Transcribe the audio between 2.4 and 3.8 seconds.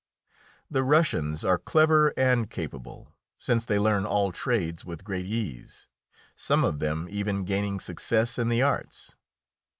capable, since they